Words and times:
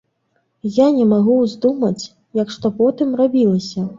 Я 0.77 0.87
не 0.95 1.03
магу 1.09 1.35
ўздумаць, 1.41 2.03
як 2.41 2.53
што 2.57 2.73
потым 2.79 3.09
рабілася. 3.23 3.87